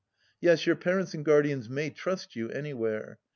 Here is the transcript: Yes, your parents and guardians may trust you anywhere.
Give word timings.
Yes, 0.39 0.65
your 0.65 0.75
parents 0.75 1.13
and 1.13 1.23
guardians 1.23 1.69
may 1.69 1.91
trust 1.91 2.35
you 2.35 2.49
anywhere. 2.49 3.19